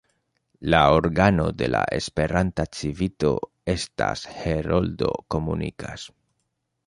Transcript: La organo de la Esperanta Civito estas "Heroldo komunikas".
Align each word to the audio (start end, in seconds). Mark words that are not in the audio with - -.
La 0.73 0.79
organo 0.93 1.43
de 1.59 1.67
la 1.73 1.81
Esperanta 1.97 2.65
Civito 2.79 3.31
estas 3.75 4.25
"Heroldo 4.41 5.13
komunikas". 5.35 6.09